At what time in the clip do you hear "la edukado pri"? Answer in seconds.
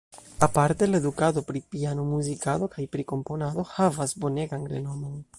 0.91-1.59